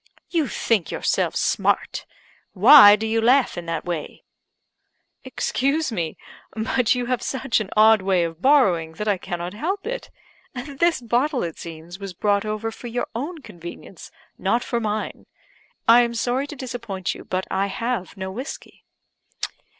[0.31, 2.07] "You think yourselves smart!
[2.53, 4.23] Why do you laugh in that way?"
[5.23, 6.17] "Excuse me
[6.55, 10.09] but you have such an odd way of borrowing that I cannot help it.
[10.55, 14.09] This bottle, it seems, was brought over for your own convenience,
[14.39, 15.27] not for mine.
[15.87, 18.83] I am sorry to disappoint you, but I have no whiskey."